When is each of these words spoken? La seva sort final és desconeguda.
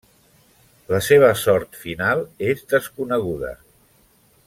La 0.93 1.01
seva 1.09 1.29
sort 1.43 1.77
final 1.83 2.25
és 2.53 2.67
desconeguda. 2.75 3.57